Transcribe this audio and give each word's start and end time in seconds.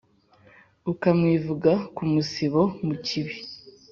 ukamwivuga 0.91 1.71
ku 1.95 2.03
musibo, 2.11 2.61
mu 2.85 2.93
kibi 3.05 3.35